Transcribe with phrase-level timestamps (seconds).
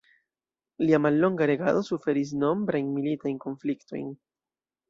[0.85, 4.13] Lia mallonga regado suferis nombrajn militajn konfliktojn.